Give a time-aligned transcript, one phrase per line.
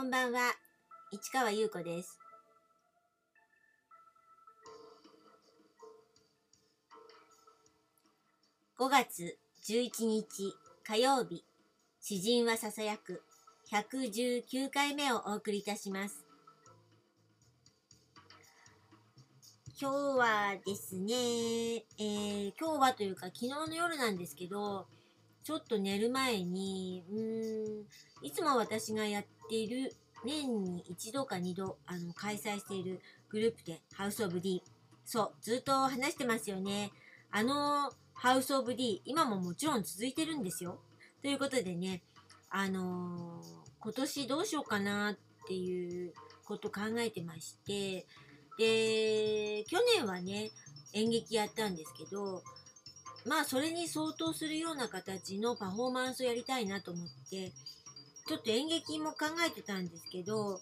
[0.00, 0.54] こんばんは、
[1.12, 2.18] 市川優子です。
[8.78, 9.36] 5月
[9.68, 11.44] 11日火曜日、
[12.00, 13.22] 詩人はささやく
[13.70, 16.24] 119回目をお送りいたします。
[19.78, 24.86] 今日はですね、えー今日はというか昨日の夜なんですけど、
[25.42, 29.94] ちょっと寝る前に、うーん、いつも私がやっている
[30.24, 34.62] 年に一度か二度あの開催しているグループでハウスオブ D。
[35.04, 36.92] そう、ずっと話してますよね。
[37.30, 40.78] あのハウスオブ D、今ももちろん続いてるんですよ。
[41.22, 42.02] ということでね、
[42.50, 46.12] あのー今年どうしようかなっていう
[46.44, 48.04] こと考えてまして、
[48.58, 50.50] で、去年はね、
[50.92, 52.42] 演劇やったんですけど、
[53.26, 57.52] まあそれに相当するような形のパフォーマンスをやりたいなと思って、
[58.26, 60.60] ちょっと演劇も考えてたんですけど、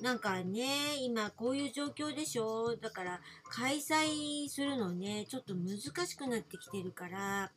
[0.00, 2.76] なんかね、今こういう状況でしょ？
[2.76, 7.50] だから開催するのね、ちょっと難しくなってきてるから、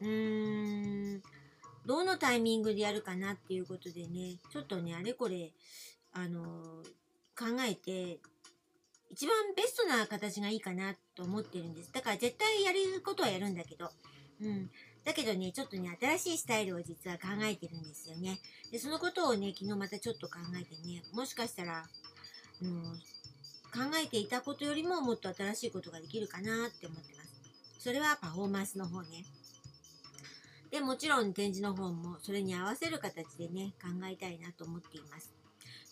[0.00, 1.22] うーん、
[1.86, 5.52] どのタイミングでやるかなっていうことでね、ちょっとね、あれこれ、
[6.12, 6.42] あの
[7.38, 8.18] 考えて、
[9.10, 11.90] 一番ベストな形がいいかなと思ってるんです。
[11.92, 13.90] だから絶対やることはやるんだけど、
[14.40, 14.70] うん。
[15.04, 18.38] だけどね、ちょっとね、新しいスタイルを実は考えてるんですよね。
[18.70, 21.78] で、そのことをね、昨日またちょっと考えてね、もしかしたら、
[22.60, 22.82] あの
[23.70, 27.28] 考えていたことよりももっと新しいことができるかなって思ってます。
[27.78, 29.24] それはパフォーマンスの方ね。
[30.70, 35.30] で、もちろん展示の方もそれに合わせる形でね、考えたいなと思っています。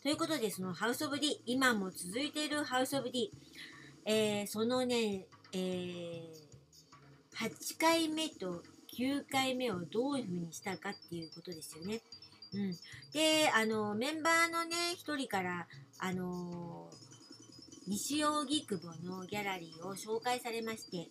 [0.07, 3.33] ということで、そのハウスオブ D、今も続いているハウスオブ D、
[4.05, 6.23] えー、そのね、えー、
[7.35, 8.63] 8回目と
[8.97, 12.03] 9回目をどういうふうにしたかっていうことですよね。
[12.55, 12.71] うん。
[13.13, 15.67] で、あの、メンバーのね、一人から、
[15.99, 16.89] あの
[17.89, 21.09] 西荻窪のギャラリーを紹介されまして、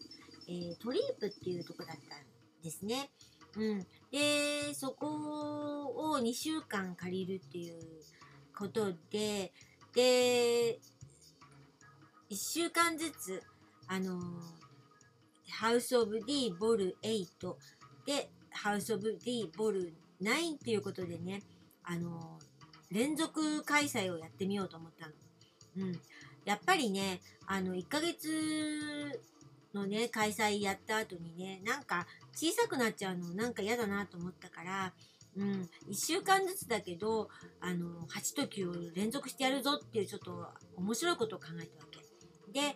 [0.48, 2.20] えートリープっていうとこだったん
[2.64, 3.10] ですね。
[3.58, 3.86] うん。
[4.10, 7.76] で、そこを2週間借りるっていう
[8.58, 9.52] ことで、
[9.94, 10.80] で、
[12.30, 13.44] 1週間ずつ、
[13.88, 14.20] あの
[15.50, 17.28] ハウスオブ D ボル8
[18.06, 21.44] で、ハウスオブ D ボル9っていうことでね、
[21.84, 22.40] あの
[22.92, 25.14] 連続開催をやってみようと思ったの。
[25.88, 26.02] うん。
[26.46, 29.22] やっぱりね、あの、1ヶ月
[29.74, 34.94] のね、開催やった後にね、なんか小さくなっちゃうのなんか嫌だなと思ったから、
[35.38, 37.30] うん、1週間ずつだけど、
[37.60, 40.48] あの、8と9を連続してやるぞっていうちょっと
[40.78, 42.00] 面白いことを考えたわけ。
[42.54, 42.76] で、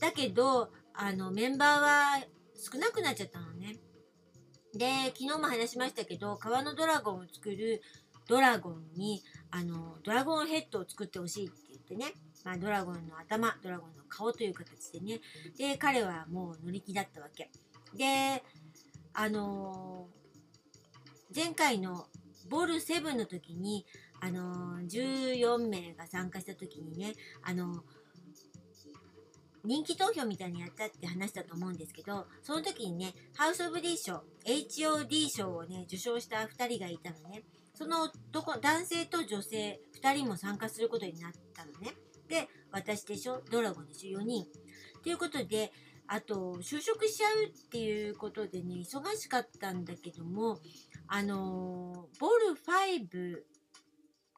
[0.00, 2.26] だけど、あの、メンバーは
[2.56, 3.76] 少なくなっちゃったのね。
[4.74, 7.82] で、昨日も話しましたけど、川のドラゴンを作る
[8.26, 12.14] ドラゴンに、あの、ドラゴンヘッドを作ってほしいって言ってね、
[12.44, 15.20] まあ、ドラゴンの頭、ドラゴンの顔という形でね、
[15.58, 17.50] で、彼はもう乗り気だったわけ。
[17.94, 18.42] で、
[19.14, 20.08] あの
[21.34, 22.06] 前回の
[22.48, 23.84] ボール7の時に、
[24.20, 27.84] あの14名が参加した時にね、あの
[29.64, 37.42] 人気投票みたいにやったって話したと思うんですけど、その時にね、ハウス・オブ・ディー賞、HOD 賞をね、受賞した2人がいたのね。
[37.74, 41.94] その男男性と女性2人も参加することになったのね。
[42.28, 44.46] で、私でしょ、ドラゴンでしょ、4人。
[45.02, 45.72] ということで、
[46.06, 50.58] あと、就職しちゃうっていうことでね、忙しかったんだけども、
[51.08, 53.42] あのボル5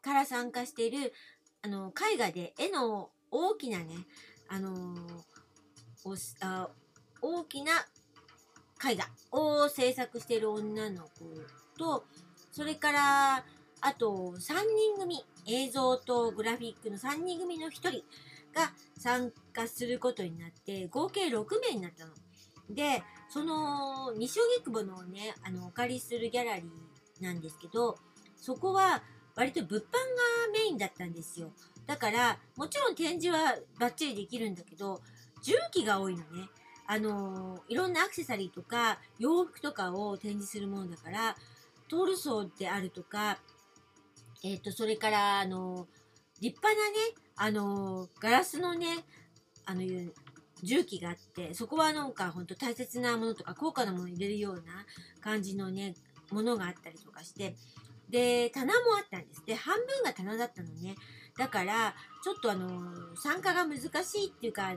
[0.02, 1.12] から参加している、
[1.62, 3.86] あの、絵画で絵の大きなね、
[4.48, 4.96] あの
[6.04, 6.68] おあ
[7.20, 7.72] 大きな
[8.82, 11.08] 絵画を制作している女の子
[11.78, 12.04] と、
[12.52, 13.44] それから、
[13.82, 14.54] あと3
[14.96, 17.90] 人組、映像とグラフィックの3人組の1人
[18.54, 22.12] が参加することになって、合計6名になったの。
[22.68, 27.96] で、その西荻窪のね、あの、お借りするギャラリーなんですけど、
[28.36, 29.02] そこは
[29.34, 29.90] 割と物販が
[30.52, 31.52] メインだったんですよ。
[31.86, 35.00] だから、もちろん展示はバッチリできるんだけど、
[35.42, 36.48] 重機が多いのね。
[36.86, 41.36] あのいろんなアクセサリーとか洋服とかを展示するものだから、
[41.88, 43.38] トールソーであるとか、
[44.42, 45.86] えっ、と、それから、あの
[46.40, 46.96] 立派なね、
[47.36, 49.04] あのガラスのね、
[49.66, 49.82] あの、
[50.62, 54.62] 重機があって、そこはなんか本当大切なものとか高価なものを入れるような
[55.20, 55.94] 感じのね、
[56.30, 57.56] ものがあったりとかして、
[58.08, 59.44] で、棚もあったんです。
[59.46, 60.96] で、半分が棚だったのね。
[61.38, 64.74] だから、ちょっとあの、参加が難しいっていうか、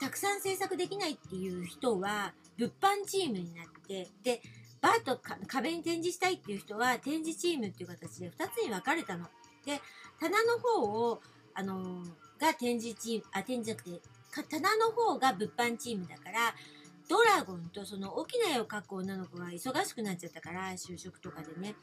[0.00, 4.40] たくさん制作できないっていう人は、物販チームになって、で、
[4.80, 9.26] バーとか壁に展示したいっていう人は、展示チームっていう形で2つに分かれたの。
[9.66, 9.80] で、
[10.20, 11.20] 棚の方を、
[11.54, 12.04] あの
[12.38, 16.54] が展示チーム、あ、展示じゃなくて、棚の方が物販チームだから、
[17.08, 21.74] ドラゴンとその大きな絵を描く女の子が忙しくなっちゃったから、就職とかでね。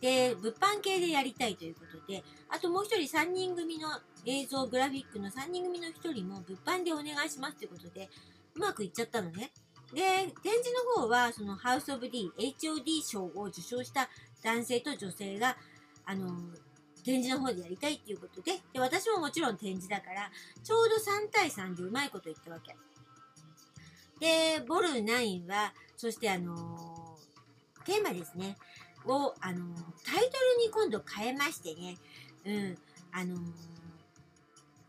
[0.00, 3.88] で、物販系でやりたいということで、あともう一人3人組の
[4.24, 8.08] 映像グラフィックの3人組の1人も物販でお願いしますということで、
[8.54, 9.52] うまくいっちゃったのね。
[9.92, 10.00] で、
[10.42, 14.08] 展示の方は、そのハウス・オブ・ディ、HOD 賞を受賞した
[14.42, 15.56] 男性と女性が、
[16.06, 16.34] あの、
[17.04, 20.30] 展示の方でやりたいっていうことで、で、私ももちろん展示だから、
[20.62, 22.76] ちょうど3対3でうまいこと言ったわけ。
[24.20, 28.56] で、ボル9は、そしてあのー、テーマですね。
[29.06, 31.96] を、あのー、タイトルに今度変えましてね。
[32.44, 32.78] うん。
[33.12, 33.40] あのー、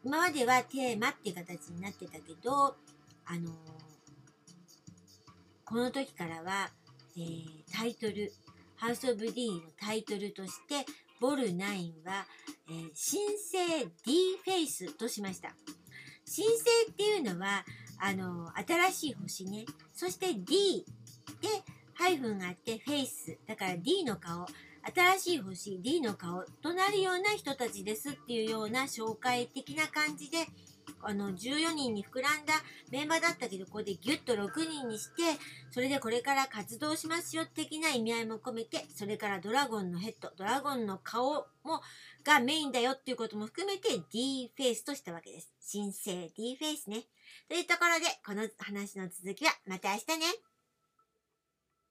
[0.03, 2.75] 今まではテーマっていう形になってたけど、
[3.25, 3.51] あの
[5.63, 6.69] この時からは、
[7.15, 8.33] えー、タイトル、
[8.75, 10.85] ハウス・オブ・ディーのタイトルとして、
[11.21, 12.25] ボル9は、
[12.67, 15.53] えー、新生 D フェイスとしました。
[16.25, 17.63] 新生っていうのは、
[17.99, 19.65] あの、新しい星ね。
[19.93, 20.83] そして D
[21.39, 21.47] で、
[21.93, 23.37] ハイフンがあって、フェイス。
[23.47, 24.47] だから D の顔。
[24.95, 30.47] 新しい星 D の顔となるような人たちですっていうような紹介的な感じで、
[31.03, 32.53] あの、14人に膨らんだ
[32.91, 35.23] メンバーだったけど、ここでギュッと6人にして、
[35.71, 41.81] それでこれから活動しますよ的な意味合いも込めて、それからドラゴンのヘッド、ドラゴンの顔も、
[42.23, 45.51] がメインだよっていうことも含めて D フェイスとしたわけです。
[45.59, 47.03] 新生 D フェイスね。
[47.47, 50.50] というところで、この話の続きはまた明日ね。